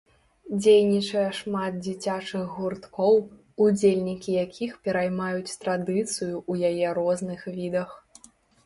[0.61, 3.13] Дзейнічае шмат дзіцячых гурткоў,
[3.67, 7.89] удзельнікі якіх пераймаюць традыцыю ў яе розных відах.